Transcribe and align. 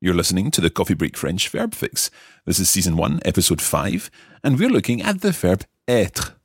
You're 0.00 0.14
listening 0.14 0.52
to 0.52 0.60
the 0.60 0.70
Coffee 0.70 0.94
Break 0.94 1.16
French 1.16 1.48
Verb 1.48 1.74
Fix. 1.74 2.08
This 2.46 2.60
is 2.60 2.70
season 2.70 2.96
1, 2.96 3.18
episode 3.24 3.60
5, 3.60 4.12
and 4.44 4.56
we're 4.56 4.70
looking 4.70 5.02
at 5.02 5.22
the 5.22 5.32
verb 5.32 5.64
être. 5.88 6.37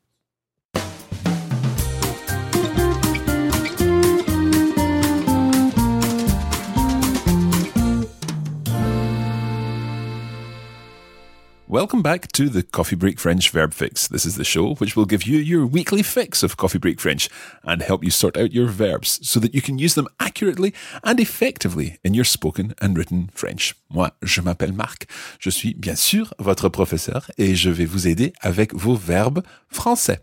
Welcome 11.74 12.04
back 12.04 12.32
to 12.34 12.50
the 12.50 12.62
Coffee 12.62 12.96
Break 12.96 13.20
French 13.20 13.50
Verb 13.50 13.74
Fix. 13.74 14.08
This 14.08 14.28
is 14.28 14.36
the 14.36 14.44
show 14.44 14.76
which 14.76 14.96
will 14.96 15.08
give 15.08 15.24
you 15.24 15.40
your 15.40 15.66
weekly 15.66 16.04
fix 16.04 16.44
of 16.44 16.56
Coffee 16.56 16.78
Break 16.78 17.02
French 17.02 17.30
and 17.64 17.82
help 17.82 18.04
you 18.04 18.12
sort 18.12 18.38
out 18.38 18.54
your 18.54 18.68
verbs 18.68 19.20
so 19.28 19.40
that 19.40 19.56
you 19.56 19.62
can 19.64 19.80
use 19.80 19.96
them 19.96 20.08
accurately 20.20 20.72
and 21.04 21.20
effectively 21.20 21.98
in 22.04 22.14
your 22.14 22.26
spoken 22.26 22.76
and 22.80 22.96
written 22.96 23.32
French. 23.34 23.74
Moi, 23.90 24.12
je 24.22 24.40
m'appelle 24.42 24.72
Marc. 24.72 25.08
Je 25.40 25.50
suis 25.50 25.74
bien 25.74 25.96
sûr 25.96 26.32
votre 26.38 26.70
professeur 26.70 27.32
et 27.40 27.56
je 27.56 27.72
vais 27.72 27.86
vous 27.86 28.08
aider 28.08 28.34
avec 28.42 28.76
vos 28.76 28.96
verbes 28.96 29.42
français. 29.68 30.20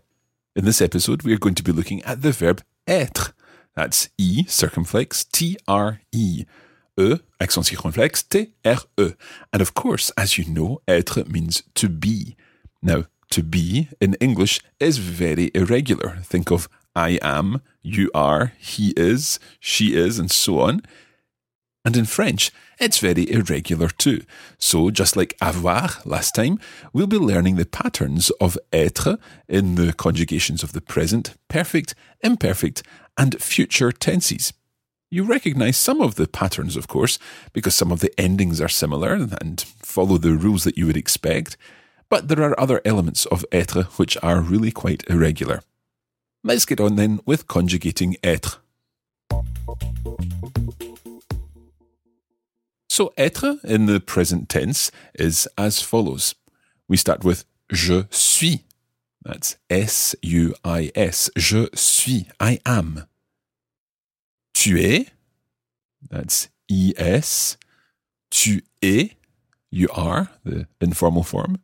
In 0.55 0.63
this 0.63 0.79
episode, 0.79 1.23
we 1.23 1.33
are 1.33 1.37
going 1.37 1.55
to 1.55 1.63
be 1.63 1.75
looking 1.75 2.01
at 2.05 2.21
the 2.21 2.31
verb 2.31 2.61
être. 2.87 3.33
That's 3.75 4.09
E 4.17 4.45
circumflex 4.47 5.25
T 5.29 5.57
R 5.67 5.99
E. 6.13 6.45
E, 7.01 7.19
accent 7.39 7.65
circonflexe, 7.65 8.27
T-R-E. 8.29 9.13
And 9.51 9.61
of 9.61 9.73
course, 9.73 10.11
as 10.17 10.37
you 10.37 10.45
know, 10.45 10.81
être 10.87 11.27
means 11.27 11.63
to 11.75 11.89
be. 11.89 12.35
Now, 12.81 13.05
to 13.31 13.43
be 13.43 13.87
in 13.99 14.15
English 14.15 14.59
is 14.79 14.97
very 14.97 15.51
irregular. 15.53 16.17
Think 16.23 16.51
of 16.51 16.69
I 16.95 17.19
am, 17.21 17.61
you 17.81 18.11
are, 18.13 18.53
he 18.59 18.93
is, 18.97 19.39
she 19.59 19.95
is, 19.95 20.19
and 20.19 20.29
so 20.29 20.59
on. 20.59 20.81
And 21.83 21.97
in 21.97 22.05
French, 22.05 22.51
it's 22.79 22.99
very 22.99 23.31
irregular 23.31 23.87
too. 23.87 24.21
So, 24.59 24.91
just 24.91 25.15
like 25.15 25.35
avoir 25.41 25.89
last 26.05 26.35
time, 26.35 26.59
we'll 26.93 27.07
be 27.07 27.17
learning 27.17 27.55
the 27.55 27.65
patterns 27.65 28.29
of 28.39 28.57
être 28.71 29.17
in 29.47 29.75
the 29.75 29.93
conjugations 29.93 30.61
of 30.61 30.73
the 30.73 30.81
present, 30.81 31.35
perfect, 31.47 31.95
imperfect, 32.21 32.83
and 33.17 33.41
future 33.41 33.91
tenses. 33.91 34.53
You 35.13 35.25
recognize 35.25 35.75
some 35.75 35.99
of 35.99 36.15
the 36.15 36.25
patterns, 36.25 36.77
of 36.77 36.87
course, 36.87 37.19
because 37.51 37.75
some 37.75 37.91
of 37.91 37.99
the 37.99 38.17
endings 38.17 38.61
are 38.61 38.69
similar 38.69 39.15
and 39.41 39.59
follow 39.59 40.17
the 40.17 40.31
rules 40.31 40.63
that 40.63 40.77
you 40.77 40.87
would 40.87 40.95
expect, 40.95 41.57
but 42.09 42.29
there 42.29 42.41
are 42.41 42.57
other 42.57 42.79
elements 42.85 43.25
of 43.25 43.43
être 43.51 43.83
which 43.99 44.17
are 44.23 44.39
really 44.39 44.71
quite 44.71 45.03
irregular. 45.09 45.63
Let's 46.45 46.63
get 46.63 46.79
on 46.79 46.95
then 46.95 47.19
with 47.25 47.45
conjugating 47.49 48.15
être. 48.23 48.59
So, 52.89 53.11
être 53.17 53.59
in 53.65 53.87
the 53.87 53.99
present 53.99 54.47
tense 54.47 54.91
is 55.13 55.45
as 55.57 55.81
follows. 55.81 56.35
We 56.87 56.95
start 56.95 57.25
with 57.25 57.43
je 57.69 58.05
suis. 58.11 58.63
That's 59.21 59.57
S 59.69 60.15
U 60.21 60.55
I 60.63 60.89
S. 60.95 61.29
Je 61.37 61.67
suis. 61.75 62.27
I 62.39 62.59
am. 62.65 63.07
Tu 64.53 64.77
es, 64.77 65.07
that's 66.09 66.49
es. 66.69 67.57
Tu 68.29 68.61
es, 68.81 69.11
you 69.71 69.87
are, 69.93 70.29
the 70.43 70.67
informal 70.79 71.23
form. 71.23 71.59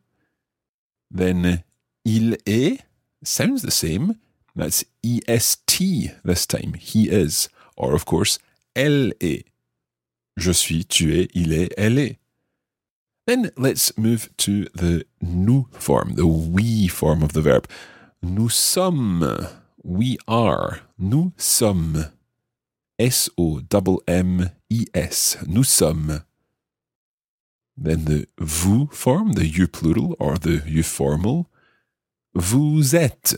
Then 1.10 1.64
il 2.04 2.36
est 2.46 2.80
sounds 3.24 3.62
the 3.62 3.70
same. 3.70 4.18
That's 4.54 4.84
est 5.04 6.18
this 6.24 6.46
time. 6.46 6.74
He 6.74 7.08
is. 7.08 7.48
Or, 7.76 7.94
of 7.94 8.04
course, 8.04 8.38
elle 8.74 9.12
est. 9.20 9.44
Je 10.36 10.52
suis, 10.52 10.84
tu 10.84 11.12
es, 11.14 11.28
il 11.34 11.52
est, 11.52 11.72
elle 11.76 11.98
est. 11.98 12.18
Then 13.26 13.50
let's 13.56 13.96
move 13.98 14.30
to 14.38 14.64
the 14.74 15.04
nous 15.20 15.66
form, 15.72 16.14
the 16.14 16.26
we 16.26 16.88
form 16.88 17.22
of 17.22 17.34
the 17.34 17.42
verb. 17.42 17.68
Nous 18.22 18.48
sommes. 18.48 19.22
We 19.84 20.18
are. 20.26 20.80
Nous 20.98 21.32
sommes. 21.36 22.06
S-O-M-M-E-S. 22.98 24.48
Nous 25.46 25.64
sommes. 25.64 26.22
Then 27.76 28.04
the 28.06 28.26
vous 28.38 28.88
form, 28.90 29.34
the 29.34 29.46
you 29.46 29.68
plural 29.68 30.16
or 30.18 30.36
the 30.38 30.62
you 30.66 30.82
formal. 30.82 31.46
Vous 32.34 32.94
êtes. 32.94 33.36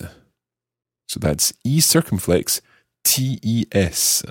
So 1.06 1.20
that's 1.20 1.52
E 1.64 1.80
circumflex 1.80 2.62
T-E-S. 3.04 4.24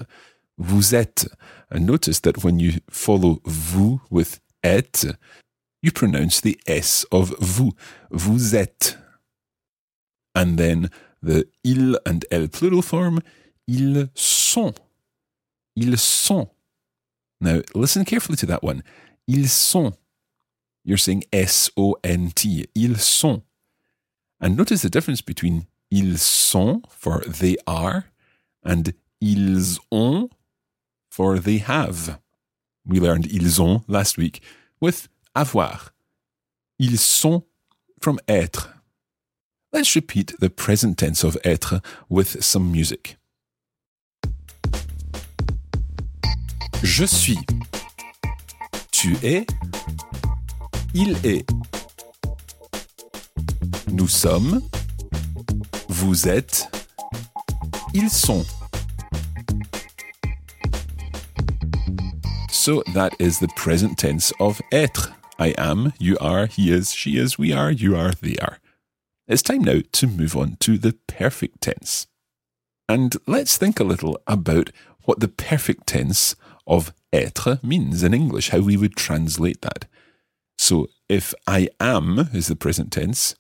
Vous 0.58 0.96
êtes. 0.96 1.28
And 1.70 1.86
notice 1.86 2.20
that 2.22 2.44
when 2.44 2.60
you 2.60 2.80
follow 2.90 3.42
vous 3.46 4.02
with 4.10 4.40
et, 4.64 5.06
you 5.82 5.92
pronounce 5.92 6.42
the 6.42 6.60
S 6.66 7.06
of 7.12 7.36
vous. 7.40 7.74
Vous 8.10 8.56
êtes. 8.56 8.98
And 10.36 10.58
then 10.58 10.90
the 11.22 11.48
il 11.64 11.98
and 12.06 12.26
elle 12.32 12.50
plural 12.50 12.82
form, 12.82 13.22
ils 13.68 14.10
sont. 14.16 14.74
Ils 15.80 15.98
sont. 15.98 16.50
Now, 17.40 17.62
listen 17.74 18.04
carefully 18.04 18.36
to 18.38 18.46
that 18.48 18.64
one. 18.64 18.84
Ils 19.28 19.50
sont. 19.50 19.94
You're 20.84 20.98
saying 20.98 21.24
S 21.32 21.70
O 21.78 21.96
N 22.04 22.32
T. 22.36 22.66
Ils 22.76 23.00
sont. 23.00 23.44
And 24.42 24.58
notice 24.58 24.82
the 24.82 24.90
difference 24.90 25.22
between 25.22 25.68
ils 25.90 26.22
sont 26.22 26.82
for 26.90 27.22
they 27.22 27.56
are 27.66 28.06
and 28.64 28.94
ils 29.22 29.80
ont 29.90 30.30
for 31.10 31.40
they 31.40 31.60
have. 31.60 32.20
We 32.86 33.00
learned 33.00 33.28
ils 33.28 33.62
ont 33.62 33.84
last 33.88 34.18
week 34.18 34.42
with 34.82 35.08
avoir. 35.34 35.94
Ils 36.78 37.00
sont 37.00 37.44
from 38.02 38.20
être. 38.28 38.74
Let's 39.72 39.96
repeat 39.96 40.34
the 40.40 40.50
present 40.50 40.98
tense 40.98 41.24
of 41.24 41.38
être 41.46 41.82
with 42.10 42.44
some 42.44 42.70
music. 42.72 43.19
Je 46.84 47.06
suis. 47.06 47.40
Tu 48.92 49.16
es. 49.24 49.46
Il 50.94 51.16
est. 51.26 51.46
Nous 53.92 54.08
sommes. 54.08 54.62
Vous 55.88 56.28
êtes. 56.28 56.68
Ils 57.94 58.10
sont. 58.10 58.46
So 62.50 62.84
that 62.94 63.12
is 63.20 63.40
the 63.40 63.48
present 63.56 63.98
tense 63.98 64.32
of 64.40 64.62
être. 64.72 65.14
I 65.40 65.54
am, 65.58 65.94
you 66.00 66.18
are, 66.20 66.48
he 66.48 66.72
is, 66.72 66.94
she 66.94 67.18
is, 67.18 67.38
we 67.38 67.54
are, 67.54 67.72
you 67.72 67.96
are, 67.96 68.12
they 68.12 68.36
are. 68.38 68.60
It's 69.28 69.42
time 69.42 69.64
now 69.64 69.80
to 69.94 70.08
move 70.08 70.36
on 70.36 70.58
to 70.62 70.78
the 70.78 70.94
perfect 71.08 71.62
tense. 71.62 72.08
And 72.90 73.16
let's 73.26 73.58
think 73.58 73.80
a 73.80 73.84
little 73.84 74.20
about 74.28 74.72
what 75.06 75.20
the 75.20 75.28
perfect 75.28 75.88
tense 75.88 76.36
of 76.70 76.94
être 77.12 77.60
means 77.64 78.04
in 78.04 78.14
English, 78.14 78.50
how 78.50 78.60
we 78.60 78.78
would 78.78 78.96
translate 78.96 79.62
that. 79.62 79.88
So 80.58 80.88
if 81.10 81.34
I 81.48 81.70
am 81.80 82.30
is 82.34 82.48
the 82.48 82.56
present 82.56 82.92
tense, 82.92 83.36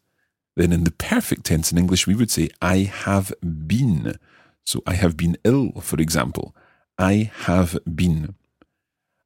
then 0.55 0.73
in 0.73 0.83
the 0.83 0.91
perfect 0.91 1.45
tense 1.45 1.71
in 1.71 1.77
English, 1.77 2.07
we 2.07 2.15
would 2.15 2.31
say 2.31 2.49
I 2.61 2.79
have 2.79 3.31
been. 3.41 4.17
So 4.65 4.81
I 4.85 4.95
have 4.95 5.15
been 5.15 5.37
ill, 5.43 5.79
for 5.81 6.01
example. 6.01 6.55
I 6.97 7.31
have 7.45 7.77
been. 7.85 8.35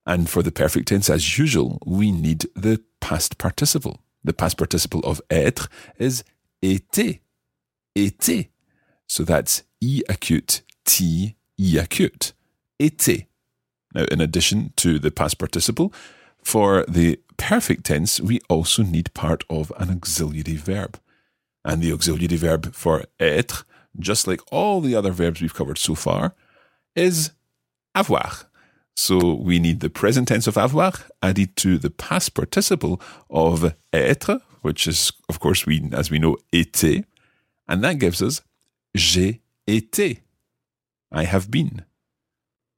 And 0.05 0.29
for 0.29 0.43
the 0.43 0.51
perfect 0.51 0.89
tense, 0.89 1.09
as 1.09 1.37
usual, 1.37 1.79
we 1.85 2.11
need 2.11 2.45
the 2.55 2.83
past 2.99 3.37
participle. 3.37 4.01
The 4.23 4.33
past 4.33 4.57
participle 4.57 4.99
of 5.01 5.21
être 5.29 5.69
is 5.97 6.23
été. 6.61 7.21
Été. 7.97 8.49
So 9.07 9.23
that's 9.23 9.63
E 9.81 10.01
acute, 10.09 10.61
T, 10.85 11.35
E 11.59 11.77
acute. 11.77 12.33
Été. 12.79 13.27
Now, 13.93 14.05
in 14.11 14.21
addition 14.21 14.73
to 14.77 14.99
the 14.99 15.11
past 15.11 15.37
participle, 15.37 15.93
for 16.43 16.85
the 16.87 17.19
perfect 17.37 17.85
tense, 17.85 18.19
we 18.19 18.41
also 18.49 18.83
need 18.83 19.13
part 19.13 19.43
of 19.49 19.71
an 19.77 19.89
auxiliary 19.89 20.55
verb. 20.55 20.99
And 21.63 21.81
the 21.81 21.93
auxiliary 21.93 22.37
verb 22.37 22.73
for 22.73 23.05
être, 23.19 23.63
just 23.99 24.27
like 24.27 24.41
all 24.51 24.81
the 24.81 24.95
other 24.95 25.11
verbs 25.11 25.41
we've 25.41 25.53
covered 25.53 25.77
so 25.77 25.95
far, 25.95 26.35
is 26.95 27.31
avoir. 27.95 28.45
So 28.95 29.33
we 29.33 29.59
need 29.59 29.79
the 29.79 29.89
present 29.89 30.27
tense 30.27 30.47
of 30.47 30.57
avoir 30.57 30.93
added 31.21 31.55
to 31.57 31.77
the 31.77 31.89
past 31.89 32.33
participle 32.33 33.01
of 33.29 33.73
être, 33.91 34.41
which 34.61 34.87
is, 34.87 35.11
of 35.29 35.39
course, 35.39 35.65
we, 35.65 35.89
as 35.93 36.11
we 36.11 36.19
know, 36.19 36.37
été. 36.51 37.05
And 37.67 37.83
that 37.83 37.99
gives 37.99 38.21
us 38.21 38.41
j'ai 38.95 39.41
été. 39.67 40.19
I 41.11 41.23
have 41.25 41.49
been. 41.49 41.85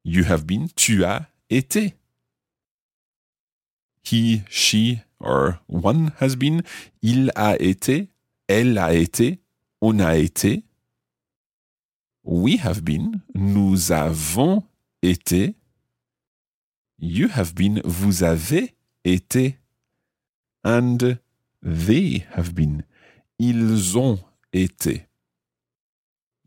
You 0.06 0.24
have 0.26 0.46
been. 0.46 0.70
Tu 0.76 1.04
as 1.04 1.26
été. 1.50 1.96
He, 4.04 4.44
she, 4.50 5.02
or 5.20 5.60
one 5.68 6.14
has 6.20 6.36
been. 6.36 6.62
Il 7.02 7.32
a 7.36 7.58
été. 7.60 8.10
Elle 8.48 8.78
a 8.78 8.94
été. 8.94 9.40
On 9.82 10.00
a 10.00 10.16
été. 10.16 10.64
We 12.24 12.58
have 12.64 12.84
been. 12.84 13.24
Nous 13.34 13.92
avons 13.92 14.64
été. 15.02 15.56
You 17.00 17.28
have 17.30 17.56
been. 17.56 17.82
Vous 17.84 18.22
avez 18.22 18.76
été. 19.04 19.58
And 20.64 21.18
they 21.64 22.26
have 22.36 22.54
been. 22.54 22.84
Ils 23.40 23.98
ont 23.98 24.20
été. 24.54 25.08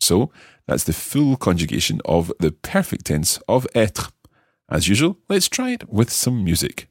So 0.01 0.31
that's 0.69 0.85
the 0.85 0.93
full 0.93 1.37
conjugation 1.37 2.01
of 2.05 2.31
the 2.39 2.53
perfect 2.53 3.07
tense 3.07 3.41
of 3.49 3.67
être. 3.75 4.13
As 4.69 4.87
usual, 4.87 5.17
let's 5.29 5.49
try 5.49 5.71
it 5.71 5.89
with 5.89 6.13
some 6.13 6.45
music. 6.45 6.89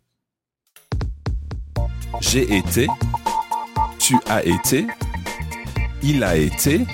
J'ai 2.19 2.57
été, 2.57 2.87
tu 3.99 4.17
as 4.25 4.43
été, 4.43 4.87
il 6.01 6.23
a 6.23 6.35
été, 6.35 6.87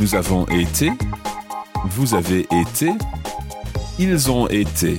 nous 0.00 0.14
avons 0.14 0.46
été, 0.46 0.90
vous 1.90 2.14
avez 2.14 2.46
été, 2.50 2.92
ils 3.98 4.30
ont 4.30 4.48
été. 4.48 4.96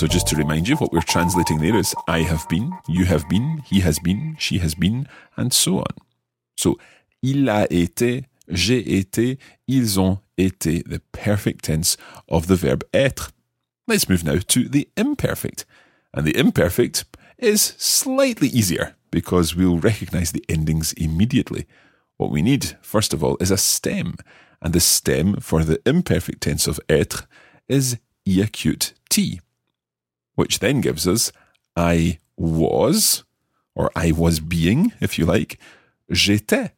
So, 0.00 0.06
just 0.06 0.28
to 0.28 0.36
remind 0.36 0.66
you, 0.66 0.76
what 0.76 0.92
we're 0.92 1.02
translating 1.02 1.60
there 1.60 1.76
is 1.76 1.94
I 2.08 2.20
have 2.20 2.48
been, 2.48 2.72
you 2.88 3.04
have 3.04 3.28
been, 3.28 3.62
he 3.66 3.80
has 3.80 3.98
been, 3.98 4.34
she 4.38 4.56
has 4.56 4.74
been, 4.74 5.06
and 5.36 5.52
so 5.52 5.80
on. 5.80 5.94
So, 6.56 6.78
il 7.22 7.50
a 7.50 7.66
été, 7.68 8.24
j'ai 8.48 8.80
été, 8.80 9.36
ils 9.68 10.00
ont 10.00 10.20
été, 10.38 10.82
the 10.88 11.02
perfect 11.12 11.66
tense 11.66 11.98
of 12.30 12.46
the 12.46 12.56
verb 12.56 12.82
être. 12.94 13.30
Let's 13.86 14.08
move 14.08 14.24
now 14.24 14.38
to 14.38 14.70
the 14.70 14.88
imperfect. 14.96 15.66
And 16.14 16.26
the 16.26 16.34
imperfect 16.34 17.04
is 17.36 17.74
slightly 17.76 18.48
easier 18.48 18.94
because 19.10 19.54
we'll 19.54 19.80
recognize 19.80 20.32
the 20.32 20.46
endings 20.48 20.94
immediately. 20.94 21.66
What 22.16 22.30
we 22.30 22.40
need, 22.40 22.78
first 22.80 23.12
of 23.12 23.22
all, 23.22 23.36
is 23.38 23.50
a 23.50 23.58
stem. 23.58 24.16
And 24.62 24.72
the 24.72 24.80
stem 24.80 25.40
for 25.40 25.62
the 25.62 25.78
imperfect 25.84 26.40
tense 26.40 26.66
of 26.66 26.80
être 26.88 27.26
is 27.68 27.98
e 28.26 28.40
acute 28.40 28.94
t 29.10 29.40
which 30.40 30.60
then 30.60 30.80
gives 30.80 31.06
us 31.06 31.32
I 31.76 32.18
was, 32.34 33.24
or 33.74 33.90
I 33.94 34.10
was 34.10 34.40
being, 34.40 34.94
if 34.98 35.18
you 35.18 35.26
like, 35.26 35.58
j'étais. 36.10 36.70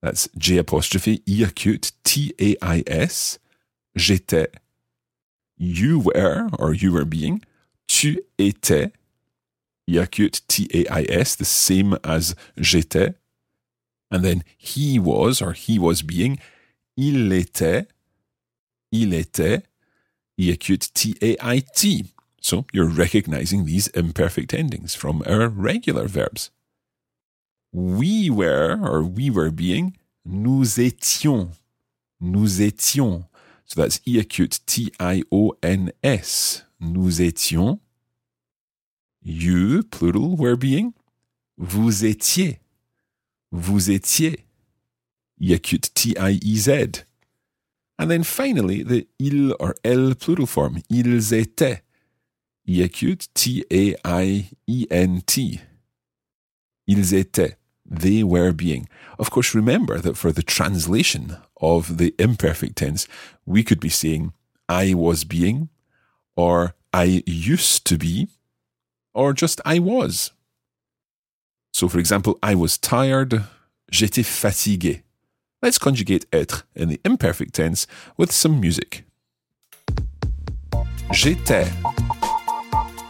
That's 0.00 0.28
J 0.38 0.58
apostrophe 0.58 1.20
E 1.26 1.42
acute 1.42 1.90
T 2.04 2.32
A 2.38 2.56
I 2.62 2.84
S. 2.86 3.40
J'étais. 3.98 4.46
You 5.58 5.98
were, 5.98 6.48
or 6.60 6.72
you 6.72 6.92
were 6.92 7.04
being. 7.04 7.42
Tu 7.88 8.20
étais. 8.38 8.92
E 9.88 9.98
acute 9.98 10.40
T 10.46 10.68
A 10.72 11.00
I 11.00 11.06
S, 11.08 11.34
the 11.34 11.44
same 11.44 11.98
as 12.04 12.36
j'étais. 12.56 13.16
And 14.12 14.24
then 14.24 14.44
he 14.56 15.00
was, 15.00 15.42
or 15.42 15.54
he 15.54 15.76
was 15.76 16.02
being. 16.02 16.38
Il 16.96 17.32
était. 17.32 17.88
Il 18.92 19.12
était. 19.12 19.64
E 20.38 20.52
acute 20.52 20.94
T 20.94 21.16
A 21.20 21.36
I 21.42 21.62
T. 21.74 22.04
So 22.40 22.66
you're 22.72 22.88
recognizing 22.88 23.64
these 23.64 23.88
imperfect 23.88 24.54
endings 24.54 24.94
from 24.94 25.22
our 25.26 25.48
regular 25.48 26.08
verbs. 26.08 26.50
We 27.72 28.30
were, 28.30 28.78
or 28.82 29.02
we 29.02 29.30
were 29.30 29.50
being, 29.50 29.96
nous 30.24 30.78
étions. 30.78 31.50
Nous 32.20 32.60
étions. 32.60 33.26
So 33.66 33.80
that's 33.80 34.00
E 34.06 34.18
acute 34.18 34.60
T 34.66 34.90
I 34.98 35.22
O 35.30 35.52
N 35.62 35.92
S. 36.02 36.64
Nous 36.80 37.20
étions. 37.20 37.78
You, 39.22 39.82
plural, 39.84 40.36
were 40.36 40.56
being. 40.56 40.94
Vous 41.56 42.04
étiez. 42.04 42.58
Vous 43.52 43.90
étiez. 43.90 44.46
E 45.40 45.52
acute 45.52 45.94
T 45.94 46.16
I 46.18 46.40
E 46.42 46.56
Z. 46.56 47.04
And 47.98 48.10
then 48.10 48.24
finally, 48.24 48.82
the 48.82 49.06
il 49.18 49.52
or 49.60 49.74
elle 49.84 50.14
plural 50.14 50.46
form. 50.46 50.80
Ils 50.88 51.32
étaient. 51.32 51.82
Acute 52.78 53.28
T 53.34 53.64
A 53.72 53.96
I 54.04 54.50
E 54.66 54.86
N 54.90 55.22
T. 55.26 55.60
Ils 56.86 57.12
étaient. 57.12 57.56
They 57.84 58.22
were 58.22 58.52
being. 58.52 58.88
Of 59.18 59.30
course, 59.30 59.54
remember 59.54 59.98
that 59.98 60.16
for 60.16 60.30
the 60.30 60.44
translation 60.44 61.36
of 61.60 61.96
the 61.96 62.14
imperfect 62.18 62.76
tense, 62.76 63.08
we 63.44 63.64
could 63.64 63.80
be 63.80 63.88
saying, 63.88 64.32
I 64.68 64.94
was 64.94 65.24
being, 65.24 65.68
or 66.36 66.74
I 66.92 67.24
used 67.26 67.84
to 67.86 67.98
be, 67.98 68.28
or 69.12 69.32
just 69.32 69.60
I 69.64 69.80
was. 69.80 70.30
So, 71.72 71.88
for 71.88 71.98
example, 71.98 72.38
I 72.42 72.54
was 72.54 72.78
tired, 72.78 73.44
j'étais 73.90 74.24
fatigué. 74.24 75.02
Let's 75.62 75.78
conjugate 75.78 76.26
être 76.32 76.62
in 76.74 76.88
the 76.88 77.00
imperfect 77.04 77.54
tense 77.54 77.86
with 78.16 78.30
some 78.32 78.60
music. 78.60 79.04
J'étais. 81.12 81.68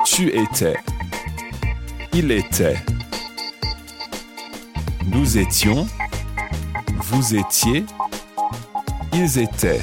Tu 0.04 0.28
étais. 0.28 0.76
Il 2.12 2.30
était. 2.30 2.76
Nous 5.06 5.38
étions. 5.38 5.86
Vous 6.96 7.34
étiez. 7.34 7.84
Ils 9.12 9.38
étaient. 9.38 9.82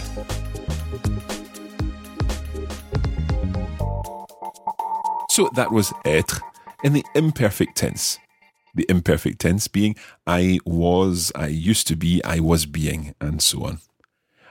So 5.29 5.49
that 5.55 5.71
was 5.71 5.93
être 6.05 6.41
in 6.83 6.93
the 6.93 7.03
imperfect 7.15 7.77
tense. 7.77 8.19
The 8.75 8.85
imperfect 8.89 9.39
tense 9.39 9.67
being 9.67 9.95
I 10.25 10.59
was, 10.65 11.31
I 11.35 11.47
used 11.47 11.87
to 11.87 11.95
be, 11.95 12.21
I 12.23 12.39
was 12.39 12.65
being, 12.65 13.13
and 13.21 13.41
so 13.41 13.65
on. 13.65 13.79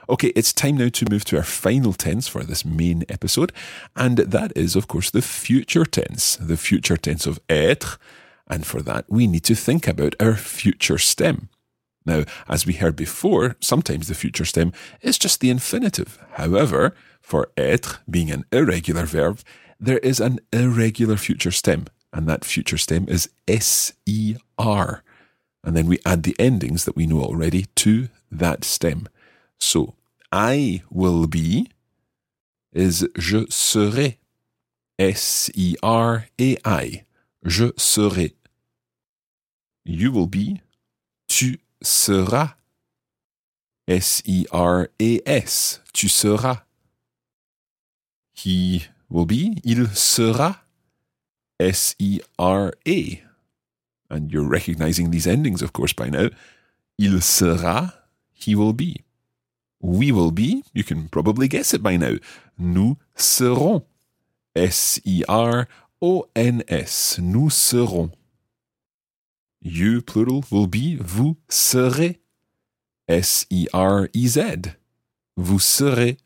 Okay, 0.09 0.31
it's 0.35 0.53
time 0.53 0.77
now 0.77 0.87
to 0.87 1.09
move 1.09 1.25
to 1.25 1.37
our 1.37 1.43
final 1.43 1.91
tense 1.91 2.29
for 2.29 2.43
this 2.43 2.63
main 2.63 3.03
episode, 3.09 3.51
and 3.95 4.17
that 4.19 4.53
is, 4.55 4.75
of 4.75 4.87
course, 4.87 5.09
the 5.09 5.21
future 5.21 5.83
tense, 5.83 6.37
the 6.37 6.55
future 6.55 6.95
tense 6.95 7.25
of 7.25 7.39
être. 7.49 7.97
And 8.47 8.65
for 8.65 8.81
that, 8.83 9.05
we 9.09 9.27
need 9.27 9.43
to 9.43 9.55
think 9.55 9.85
about 9.85 10.15
our 10.21 10.35
future 10.35 10.97
stem. 10.97 11.49
Now, 12.05 12.23
as 12.47 12.65
we 12.65 12.73
heard 12.73 12.95
before, 12.95 13.57
sometimes 13.59 14.07
the 14.07 14.15
future 14.15 14.45
stem 14.45 14.71
is 15.01 15.17
just 15.17 15.41
the 15.41 15.49
infinitive. 15.49 16.17
However, 16.35 16.95
for 17.21 17.49
être 17.57 17.99
being 18.09 18.31
an 18.31 18.45
irregular 18.53 19.05
verb, 19.05 19.41
there 19.77 19.97
is 19.97 20.21
an 20.21 20.39
irregular 20.53 21.17
future 21.17 21.51
stem, 21.51 21.87
and 22.13 22.27
that 22.27 22.45
future 22.45 22.77
stem 22.77 23.07
is 23.09 23.29
SER. 23.49 25.03
And 25.65 25.75
then 25.75 25.87
we 25.87 25.99
add 26.05 26.23
the 26.23 26.37
endings 26.39 26.85
that 26.85 26.95
we 26.95 27.07
know 27.07 27.21
already 27.21 27.65
to 27.75 28.07
that 28.31 28.63
stem. 28.63 29.09
So, 29.59 29.95
I 30.31 30.83
will 30.89 31.27
be 31.27 31.69
is 32.73 33.07
je 33.17 33.45
serai. 33.49 34.17
S-E-R-A-I. 34.99 37.05
Je 37.45 37.71
serai. 37.77 38.33
You 39.85 40.11
will 40.11 40.27
be. 40.27 40.61
Tu 41.27 41.59
seras. 41.81 42.55
S-E-R-A-S. 43.87 45.81
Tu 45.93 46.09
seras. 46.09 46.63
He 48.33 48.85
will 49.09 49.25
be. 49.25 49.59
Il 49.63 49.87
sera. 49.95 50.63
S-E-R-A. 51.59 53.23
And 54.09 54.31
you're 54.31 54.47
recognizing 54.47 55.11
these 55.11 55.27
endings, 55.27 55.61
of 55.61 55.73
course, 55.73 55.93
by 55.93 56.09
now. 56.09 56.29
Il 56.97 57.21
sera. 57.21 58.07
he 58.37 58.55
will 58.55 58.73
be. 58.73 59.01
We 59.87 60.11
will 60.11 60.31
be, 60.31 60.65
you 60.73 60.83
can 60.83 61.07
probably 61.07 61.47
guess 61.47 61.73
it 61.73 61.81
by 61.81 61.95
now. 61.95 62.17
Nous 62.59 62.97
serons. 63.15 63.83
S-E-R-O-N-S. 64.53 65.69
Nous 67.19 67.49
serons. 67.49 68.11
You, 69.61 70.01
plural, 70.01 70.43
will 70.51 70.67
be 70.67 70.97
vous 70.97 71.37
serez. 71.47 72.19
S-E-R-E-Z. 73.07 74.75
Vous 75.37 75.59
serez. 75.59 76.17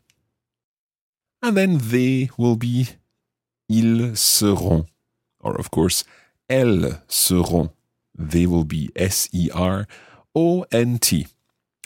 And 1.44 1.56
then 1.56 1.78
they 1.78 2.32
will 2.40 2.56
be 2.56 2.88
ils 3.70 4.18
seront. 4.18 4.88
Or, 5.40 5.56
of 5.60 5.70
course, 5.70 6.04
elles 6.50 7.00
seront. 7.08 7.70
They 8.18 8.48
will 8.48 8.66
be 8.66 8.90
S 8.96 9.30
E 9.32 9.52
R 9.54 9.86
O 10.34 10.66
N 10.72 10.98
T. 10.98 11.28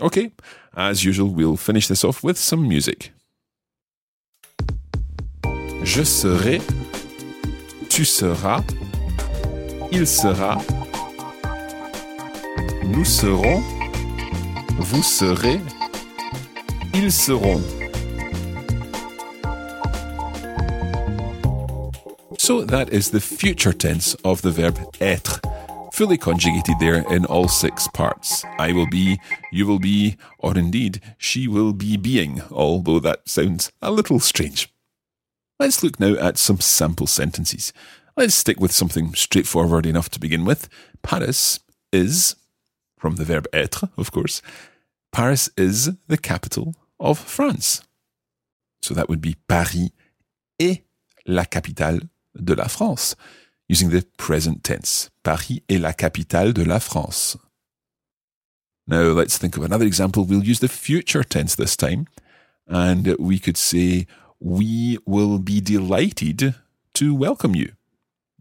Okay, 0.02 0.32
as 0.76 1.06
usual, 1.06 1.30
we'll 1.30 1.56
finish 1.56 1.88
this 1.88 2.04
off 2.04 2.22
with 2.22 2.38
some 2.38 2.68
music. 2.68 3.14
Je 5.84 6.04
serai, 6.04 6.60
tu 7.90 8.04
seras, 8.04 8.62
il 9.94 10.06
sera, 10.06 10.62
nous 12.84 13.06
serons, 13.06 13.62
vous 14.80 15.04
serez, 15.04 15.62
ils 16.94 17.12
seront. 17.12 17.62
So 22.38 22.66
that 22.66 22.92
is 22.92 23.12
the 23.12 23.22
future 23.22 23.72
tense 23.72 24.18
of 24.26 24.42
the 24.42 24.52
verb 24.52 24.78
être, 25.00 25.40
fully 25.96 26.18
conjugated 26.18 26.78
there 26.78 27.10
in 27.10 27.24
all 27.24 27.48
six 27.48 27.88
parts. 27.88 28.44
I 28.60 28.74
will 28.74 28.90
be, 28.90 29.18
you 29.50 29.66
will 29.66 29.80
be, 29.80 30.18
or 30.40 30.58
indeed, 30.58 31.02
she 31.18 31.48
will 31.48 31.72
be 31.72 31.96
being, 31.96 32.42
although 32.52 33.00
that 33.00 33.30
sounds 33.30 33.72
a 33.82 33.92
little 33.92 34.20
strange. 34.20 34.70
Let's 35.58 35.84
look 35.84 35.98
now 35.98 36.16
at 36.16 36.38
some 36.38 36.60
sample 36.60 37.08
sentences. 37.08 37.72
Let's 38.18 38.36
stick 38.36 38.60
with 38.60 38.74
something 38.74 39.14
straightforward 39.14 39.86
enough 39.86 40.10
to 40.10 40.20
begin 40.20 40.44
with. 40.44 40.68
Paris 41.02 41.62
is, 41.94 42.36
from 42.98 43.16
the 43.16 43.24
verb 43.24 43.48
être, 43.54 43.90
of 43.98 44.12
course, 44.12 44.42
Paris 45.14 45.50
is 45.56 45.92
the 46.08 46.18
capital 46.18 46.76
of 47.00 47.18
France. 47.18 47.82
So 48.82 48.94
that 48.94 49.08
would 49.08 49.22
be 49.22 49.38
Paris 49.48 49.92
est 50.60 50.84
la 51.26 51.46
capitale 51.46 52.02
de 52.36 52.54
la 52.54 52.68
France, 52.68 53.16
using 53.68 53.90
the 53.90 54.04
present 54.18 54.64
tense. 54.64 55.10
Paris 55.24 55.64
est 55.70 55.80
la 55.80 55.94
capitale 55.94 56.54
de 56.54 56.64
la 56.64 56.80
France. 56.80 57.38
Now 58.88 59.14
let's 59.14 59.38
think 59.38 59.58
of 59.58 59.64
another 59.64 59.86
example. 59.86 60.24
We'll 60.24 60.44
use 60.44 60.60
the 60.60 60.68
future 60.68 61.24
tense 61.24 61.56
this 61.56 61.76
time, 61.76 62.06
and 62.68 63.16
we 63.18 63.40
could 63.40 63.58
say, 63.58 64.06
We 64.40 65.00
will 65.06 65.40
be 65.40 65.60
delighted 65.60 66.54
to 66.94 67.16
welcome 67.16 67.56
you. 67.56 67.72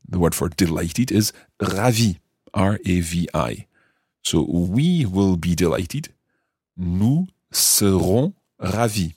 The 0.06 0.18
word 0.18 0.34
for 0.34 0.50
delighted 0.50 1.10
is 1.10 1.32
ravi, 1.60 2.18
R 2.52 2.78
A 2.84 3.00
V 3.00 3.28
I. 3.32 3.66
So 4.22 4.46
we 4.48 5.06
will 5.06 5.36
be 5.36 5.54
delighted. 5.54 6.08
Nous 6.76 7.26
serons 7.52 8.34
ravis. 8.60 9.14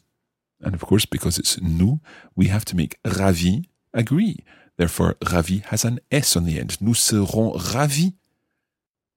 And 0.61 0.73
of 0.73 0.81
course, 0.81 1.05
because 1.05 1.37
it's 1.37 1.59
nous, 1.61 1.99
we 2.35 2.47
have 2.47 2.65
to 2.65 2.75
make 2.75 2.97
ravi 3.03 3.69
agree. 3.93 4.43
Therefore, 4.77 5.15
ravi 5.31 5.63
has 5.65 5.83
an 5.83 5.99
S 6.11 6.35
on 6.35 6.45
the 6.45 6.59
end. 6.59 6.77
Nous 6.81 6.93
serons 6.93 7.51
ravis 7.57 8.13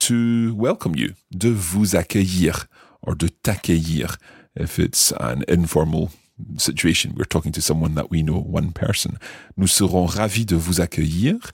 to 0.01 0.55
welcome 0.55 0.97
you, 0.97 1.15
de 1.31 1.51
vous 1.51 1.95
accueillir, 1.95 2.67
or 3.03 3.15
de 3.15 3.29
t'accueillir 3.29 4.17
if 4.57 4.79
it's 4.79 5.13
an 5.21 5.45
informal 5.49 6.11
situation. 6.57 7.15
We're 7.15 7.25
talking 7.25 7.53
to 7.53 7.61
someone 7.61 7.95
that 7.95 8.11
we 8.11 8.23
know, 8.23 8.39
one 8.39 8.73
person. 8.73 9.19
Nous 9.57 9.67
serons 9.67 10.07
ravis 10.07 10.47
de 10.47 10.57
vous 10.57 10.81
accueillir 10.81 11.53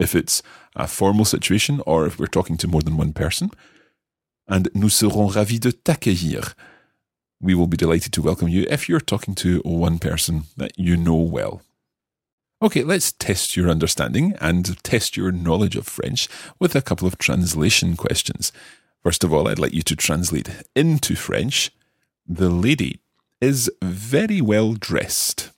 if 0.00 0.14
it's 0.14 0.42
a 0.74 0.86
formal 0.86 1.24
situation 1.26 1.82
or 1.84 2.06
if 2.06 2.18
we're 2.18 2.26
talking 2.26 2.56
to 2.56 2.68
more 2.68 2.82
than 2.82 2.96
one 2.96 3.12
person. 3.12 3.50
And 4.46 4.70
nous 4.74 4.88
serons 4.88 5.28
ravis 5.34 5.60
de 5.60 5.70
t'accueillir. 5.70 6.54
We 7.40 7.54
will 7.54 7.66
be 7.66 7.76
delighted 7.76 8.12
to 8.14 8.22
welcome 8.22 8.48
you 8.48 8.66
if 8.70 8.88
you're 8.88 9.00
talking 9.00 9.34
to 9.36 9.60
one 9.64 9.98
person 9.98 10.44
that 10.56 10.72
you 10.78 10.96
know 10.96 11.14
well. 11.14 11.60
Okay, 12.60 12.82
let's 12.82 13.12
test 13.12 13.56
your 13.56 13.70
understanding 13.70 14.34
and 14.40 14.82
test 14.82 15.16
your 15.16 15.30
knowledge 15.30 15.76
of 15.76 15.86
French 15.86 16.28
with 16.58 16.74
a 16.74 16.82
couple 16.82 17.06
of 17.06 17.16
translation 17.16 17.94
questions. 17.96 18.50
First 19.00 19.22
of 19.22 19.32
all, 19.32 19.46
I'd 19.46 19.60
like 19.60 19.72
you 19.72 19.82
to 19.82 19.94
translate 19.94 20.50
into 20.74 21.14
French 21.14 21.70
The 22.26 22.50
lady 22.50 22.98
is 23.40 23.70
very 23.80 24.40
well 24.40 24.72
dressed. 24.72 25.52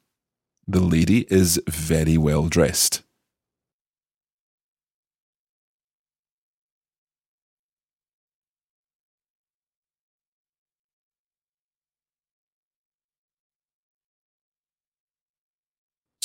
The 0.69 0.81
lady 0.81 1.21
is 1.31 1.59
very 1.67 2.19
well 2.19 2.49
dressed. 2.49 2.90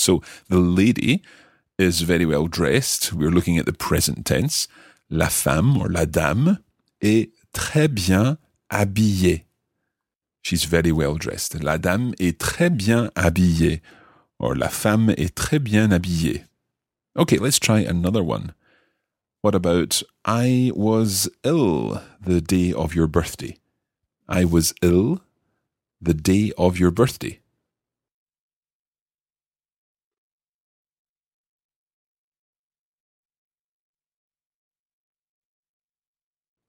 So 0.06 0.22
the 0.50 0.60
lady 0.60 1.24
is 1.80 2.02
very 2.02 2.26
well 2.26 2.46
dressed. 2.46 3.12
We're 3.12 3.32
looking 3.32 3.58
at 3.58 3.66
the 3.66 3.74
present 3.74 4.24
tense. 4.24 4.68
La 5.10 5.30
femme 5.30 5.78
or 5.78 5.90
la 5.90 6.06
dame 6.06 6.60
est 7.02 7.32
très 7.54 7.88
bien 7.88 8.38
habillée. 8.70 9.46
She's 10.44 10.66
very 10.66 10.92
well 10.92 11.16
dressed. 11.16 11.64
La 11.64 11.80
dame 11.80 12.14
est 12.20 12.38
très 12.38 12.70
bien 12.70 13.10
habillée. 13.16 13.82
Or 14.38 14.54
la 14.56 14.70
femme 14.70 15.10
est 15.18 15.34
très 15.34 15.58
bien 15.58 15.90
habillée. 15.90 16.44
Okay, 17.18 17.40
let's 17.40 17.60
try 17.60 17.80
another 17.80 18.24
one. 18.24 18.54
What 19.42 19.56
about 19.56 20.04
I 20.24 20.72
was 20.76 21.28
ill 21.44 22.00
the 22.22 22.42
day 22.42 22.72
of 22.74 22.94
your 22.94 23.08
birthday? 23.08 23.58
I 24.28 24.46
was 24.46 24.74
ill 24.84 25.22
the 26.00 26.14
day 26.14 26.52
of 26.60 26.78
your 26.78 26.92
birthday. 26.92 27.40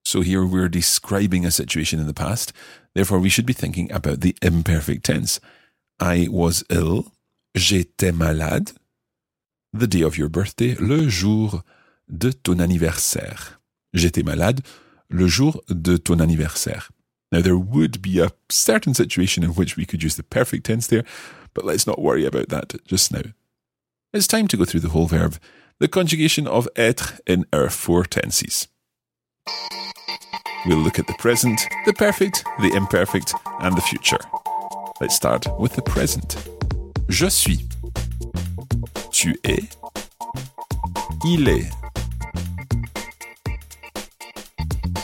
So 0.07 0.21
here 0.21 0.45
we're 0.45 0.69
describing 0.69 1.45
a 1.45 1.51
situation 1.51 1.99
in 1.99 2.07
the 2.07 2.13
past. 2.13 2.53
Therefore, 2.95 3.19
we 3.19 3.27
should 3.27 3.45
be 3.45 3.51
thinking 3.51 3.91
about 3.91 4.21
the 4.21 4.37
imperfect 4.41 5.03
tense. 5.03 5.41
I 5.99 6.29
was 6.31 6.63
ill. 6.69 7.11
J'étais 7.57 8.15
malade. 8.15 8.71
The 9.73 9.85
day 9.85 10.03
of 10.03 10.17
your 10.17 10.29
birthday. 10.29 10.75
Le 10.75 11.09
jour 11.09 11.61
de 12.07 12.31
ton 12.31 12.61
anniversaire. 12.61 13.59
J'étais 13.93 14.23
malade. 14.23 14.61
Le 15.09 15.27
jour 15.27 15.61
de 15.67 15.97
ton 15.97 16.21
anniversaire. 16.21 16.89
Now, 17.29 17.41
there 17.41 17.57
would 17.57 18.01
be 18.01 18.21
a 18.21 18.31
certain 18.47 18.93
situation 18.93 19.43
in 19.43 19.55
which 19.55 19.75
we 19.75 19.85
could 19.85 20.03
use 20.03 20.15
the 20.15 20.23
perfect 20.23 20.67
tense 20.67 20.87
there, 20.87 21.03
but 21.53 21.65
let's 21.65 21.85
not 21.85 22.01
worry 22.01 22.25
about 22.25 22.47
that 22.47 22.75
just 22.85 23.11
now. 23.11 23.33
It's 24.13 24.25
time 24.25 24.47
to 24.47 24.55
go 24.55 24.63
through 24.63 24.79
the 24.79 24.95
whole 24.95 25.07
verb, 25.07 25.37
the 25.79 25.89
conjugation 25.89 26.47
of 26.47 26.69
être 26.77 27.19
in 27.27 27.45
our 27.51 27.69
four 27.69 28.05
tenses. 28.05 28.69
We'll 30.65 30.77
look 30.77 30.99
at 30.99 31.07
the 31.07 31.13
present, 31.13 31.61
the 31.85 31.93
perfect, 31.93 32.43
the 32.59 32.73
imperfect, 32.73 33.33
and 33.61 33.75
the 33.75 33.81
future. 33.81 34.19
Let's 34.99 35.15
start 35.15 35.47
with 35.59 35.73
the 35.75 35.81
present. 35.81 36.35
Je 37.07 37.29
suis. 37.29 37.65
Tu 39.11 39.35
es. 39.43 39.69
Il 41.25 41.47
est. 41.47 41.69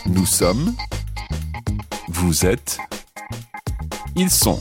Nous 0.05 0.25
sommes. 0.25 0.75
Vous 2.09 2.45
êtes. 2.45 2.77
Ils 4.15 4.29
sont. 4.29 4.59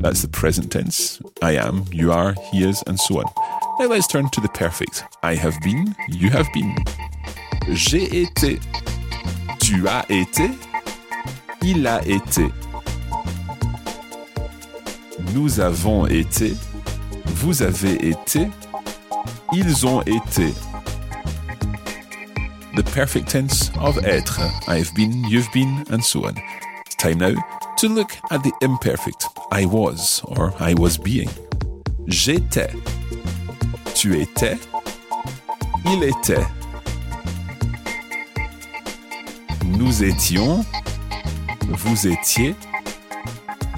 That's 0.00 0.22
the 0.22 0.28
present 0.28 0.70
tense. 0.70 1.20
I 1.42 1.56
am, 1.56 1.84
you 1.92 2.12
are, 2.12 2.34
he 2.52 2.62
is, 2.62 2.82
and 2.86 2.98
so 2.98 3.18
on. 3.18 3.47
Now 3.78 3.86
let's 3.86 4.08
turn 4.08 4.28
to 4.30 4.40
the 4.40 4.48
perfect. 4.48 5.04
I 5.22 5.36
have 5.36 5.60
been, 5.60 5.94
you 6.08 6.30
have 6.30 6.48
been. 6.52 6.74
J'ai 7.68 8.24
été. 8.24 8.58
Tu 9.60 9.86
as 9.86 10.04
été. 10.10 10.50
Il 11.62 11.86
a 11.86 12.00
été. 12.04 12.50
Nous 15.32 15.60
avons 15.60 16.06
été. 16.06 16.54
Vous 17.26 17.62
avez 17.62 17.94
été. 18.04 18.50
Ils 19.52 19.86
ont 19.86 20.02
été. 20.02 20.52
The 22.74 22.82
perfect 22.82 23.28
tense 23.28 23.70
of 23.80 23.96
être. 24.04 24.40
I've 24.66 24.92
been, 24.96 25.22
you've 25.28 25.50
been, 25.52 25.84
and 25.92 26.02
so 26.02 26.26
on. 26.26 26.34
It's 26.84 26.96
time 26.96 27.18
now 27.18 27.34
to 27.76 27.88
look 27.88 28.10
at 28.32 28.42
the 28.42 28.52
imperfect. 28.60 29.28
I 29.52 29.66
was, 29.66 30.20
or 30.24 30.52
I 30.58 30.74
was 30.74 30.98
being. 30.98 31.30
J'étais. 32.08 32.74
Tu 33.98 34.16
étais. 34.20 34.56
Il 35.84 36.04
était. 36.04 36.46
Nous 39.66 40.04
étions. 40.04 40.64
Vous 41.68 42.06
étiez. 42.06 42.54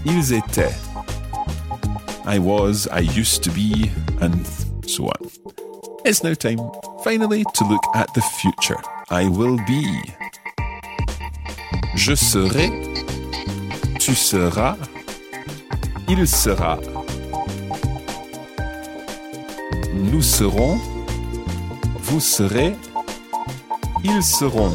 Ils 0.04 0.34
étaient. 0.34 0.74
I 2.26 2.38
was, 2.38 2.86
I 2.92 3.00
used 3.00 3.42
to 3.44 3.50
be, 3.50 3.90
and 4.20 4.44
so 4.86 5.06
on. 5.06 5.30
It's 6.04 6.22
now 6.22 6.34
time, 6.34 6.70
finally, 7.02 7.42
to 7.54 7.64
look 7.64 7.82
at 7.94 8.12
the 8.12 8.20
future. 8.20 8.76
I 9.08 9.26
will 9.26 9.56
be. 9.66 10.02
Je 11.94 12.14
serai. 12.14 12.70
Tu 13.98 14.14
seras. 14.14 14.76
Il 16.08 16.28
sera. 16.28 16.78
Nous 20.10 20.22
serons. 20.22 20.76
Vous 22.00 22.20
serez. 22.20 22.74
Ils 24.02 24.22
seront. 24.22 24.74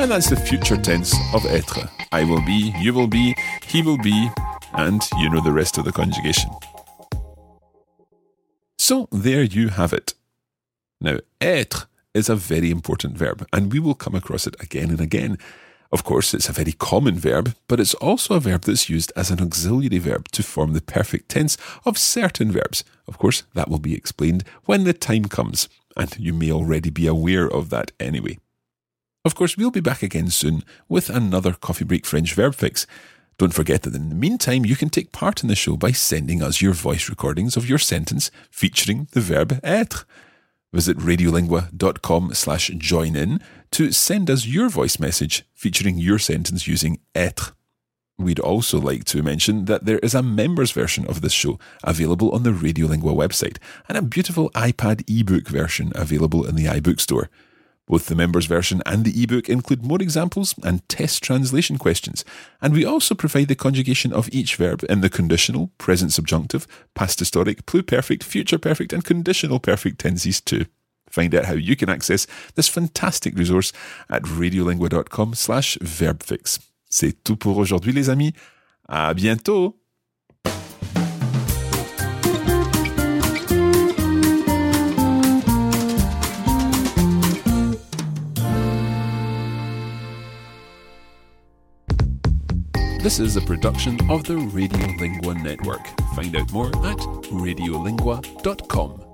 And 0.00 0.10
that's 0.10 0.30
the 0.30 0.36
future 0.36 0.80
tense 0.80 1.14
of 1.34 1.44
être. 1.44 1.88
I 2.10 2.24
will 2.24 2.40
be, 2.40 2.72
you 2.80 2.94
will 2.94 3.06
be, 3.06 3.34
he 3.66 3.82
will 3.82 3.98
be, 3.98 4.30
and 4.72 5.02
you 5.18 5.28
know 5.28 5.40
the 5.40 5.52
rest 5.52 5.76
of 5.76 5.84
the 5.84 5.92
conjugation. 5.92 6.50
So 8.78 9.08
there 9.12 9.42
you 9.42 9.68
have 9.68 9.92
it. 9.92 10.14
Now, 11.00 11.18
être 11.40 11.86
is 12.14 12.30
a 12.30 12.36
very 12.36 12.70
important 12.70 13.18
verb, 13.18 13.46
and 13.52 13.72
we 13.72 13.78
will 13.78 13.94
come 13.94 14.14
across 14.14 14.46
it 14.46 14.56
again 14.60 14.90
and 14.90 15.00
again. 15.00 15.38
Of 15.94 16.02
course, 16.02 16.34
it's 16.34 16.48
a 16.48 16.52
very 16.52 16.72
common 16.72 17.20
verb, 17.20 17.54
but 17.68 17.78
it's 17.78 17.94
also 17.94 18.34
a 18.34 18.40
verb 18.40 18.62
that's 18.62 18.90
used 18.90 19.12
as 19.14 19.30
an 19.30 19.40
auxiliary 19.40 19.98
verb 19.98 20.26
to 20.32 20.42
form 20.42 20.72
the 20.72 20.80
perfect 20.80 21.28
tense 21.28 21.56
of 21.86 21.98
certain 21.98 22.50
verbs. 22.50 22.82
Of 23.06 23.16
course, 23.16 23.44
that 23.54 23.68
will 23.68 23.78
be 23.78 23.94
explained 23.94 24.42
when 24.64 24.82
the 24.82 24.92
time 24.92 25.26
comes, 25.26 25.68
and 25.96 26.18
you 26.18 26.32
may 26.34 26.50
already 26.50 26.90
be 26.90 27.06
aware 27.06 27.48
of 27.48 27.70
that 27.70 27.92
anyway. 28.00 28.38
Of 29.24 29.36
course, 29.36 29.56
we'll 29.56 29.70
be 29.70 29.78
back 29.78 30.02
again 30.02 30.30
soon 30.30 30.64
with 30.88 31.08
another 31.10 31.52
Coffee 31.52 31.84
Break 31.84 32.06
French 32.06 32.34
verb 32.34 32.56
fix. 32.56 32.88
Don't 33.38 33.54
forget 33.54 33.82
that 33.82 33.94
in 33.94 34.08
the 34.08 34.16
meantime, 34.16 34.64
you 34.64 34.74
can 34.74 34.90
take 34.90 35.12
part 35.12 35.44
in 35.44 35.48
the 35.48 35.54
show 35.54 35.76
by 35.76 35.92
sending 35.92 36.42
us 36.42 36.60
your 36.60 36.72
voice 36.72 37.08
recordings 37.08 37.56
of 37.56 37.68
your 37.68 37.78
sentence 37.78 38.32
featuring 38.50 39.06
the 39.12 39.20
verb 39.20 39.60
être. 39.62 40.06
Visit 40.72 40.98
radiolingua.com 40.98 42.34
slash 42.34 42.68
join 42.78 43.14
in 43.14 43.40
to 43.74 43.90
send 43.90 44.30
us 44.30 44.46
your 44.46 44.68
voice 44.68 45.00
message 45.00 45.44
featuring 45.52 45.98
your 45.98 46.16
sentence 46.16 46.68
using 46.68 47.00
être. 47.12 47.54
We'd 48.16 48.38
also 48.38 48.80
like 48.80 49.02
to 49.06 49.20
mention 49.20 49.64
that 49.64 49.84
there 49.84 49.98
is 49.98 50.14
a 50.14 50.22
members 50.22 50.70
version 50.70 51.04
of 51.08 51.22
this 51.22 51.32
show 51.32 51.58
available 51.82 52.30
on 52.30 52.44
the 52.44 52.50
Radiolingua 52.50 53.12
website 53.16 53.56
and 53.88 53.98
a 53.98 54.02
beautiful 54.02 54.50
iPad 54.50 55.02
ebook 55.10 55.48
version 55.48 55.90
available 55.96 56.46
in 56.46 56.54
the 56.54 56.66
iBook 56.66 57.00
store. 57.00 57.28
Both 57.88 58.06
the 58.06 58.14
members 58.14 58.46
version 58.46 58.80
and 58.86 59.04
the 59.04 59.20
ebook 59.20 59.48
include 59.48 59.84
more 59.84 60.00
examples 60.00 60.54
and 60.62 60.88
test 60.88 61.24
translation 61.24 61.76
questions, 61.76 62.24
and 62.62 62.74
we 62.74 62.84
also 62.84 63.16
provide 63.16 63.48
the 63.48 63.56
conjugation 63.56 64.12
of 64.12 64.28
each 64.30 64.54
verb 64.54 64.84
in 64.88 65.00
the 65.00 65.10
conditional, 65.10 65.72
present 65.78 66.12
subjunctive, 66.12 66.68
past 66.94 67.18
historic, 67.18 67.66
pluperfect, 67.66 68.22
future 68.22 68.58
perfect, 68.58 68.92
and 68.92 69.04
conditional 69.04 69.58
perfect 69.58 69.98
tenses 69.98 70.40
too. 70.40 70.66
Find 71.14 71.32
out 71.32 71.44
how 71.44 71.54
you 71.54 71.76
can 71.76 71.88
access 71.88 72.26
this 72.56 72.66
fantastic 72.68 73.38
resource 73.38 73.72
at 74.10 74.24
radiolingua.com 74.24 75.34
slash 75.34 75.78
verbfix. 75.80 76.58
C'est 76.90 77.22
tout 77.22 77.36
pour 77.36 77.58
aujourd'hui 77.58 77.92
les 77.92 78.10
amis. 78.10 78.32
À 78.88 79.14
bientôt! 79.14 79.78
This 93.04 93.20
is 93.20 93.36
a 93.36 93.40
production 93.42 94.00
of 94.10 94.24
the 94.24 94.34
Radiolingua 94.34 95.40
Network. 95.44 95.86
Find 96.16 96.34
out 96.34 96.50
more 96.52 96.68
at 96.84 96.98
radiolingua.com. 97.30 99.13